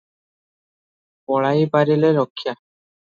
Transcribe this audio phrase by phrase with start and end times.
[1.33, 2.57] ପଳାଇପାରିଲେ ରକ୍ଷା।